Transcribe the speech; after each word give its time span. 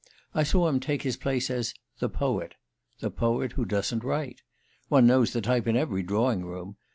I 0.33 0.41
saw 0.41 0.67
him 0.67 0.79
take 0.79 1.03
his 1.03 1.15
place 1.15 1.51
as 1.51 1.75
'the 1.99 2.09
poet': 2.09 2.55
the 3.01 3.11
poet 3.11 3.51
who 3.51 3.65
doesn't 3.65 4.03
write. 4.03 4.41
One 4.89 5.05
knows 5.05 5.31
the 5.31 5.41
type 5.41 5.67
in 5.67 5.77
every 5.77 6.01
drawing 6.01 6.43
room. 6.43 6.77